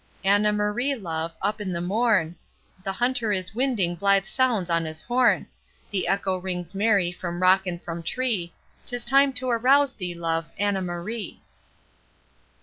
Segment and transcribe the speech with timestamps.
[0.23, 2.35] Anna Marie, love, up in the morn,
[2.83, 5.45] The hunter is winding blithe sounds on his horn,
[5.91, 8.51] The echo rings merry from rock and from tree,
[8.87, 11.43] 'Tis time to arouse thee, love, Anna Marie.